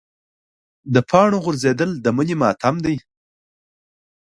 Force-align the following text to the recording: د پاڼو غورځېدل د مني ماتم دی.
د 0.93 0.95
پاڼو 1.09 1.37
غورځېدل 1.43 1.91
د 2.03 2.05
مني 2.17 2.35
ماتم 2.41 2.75
دی. 2.85 2.95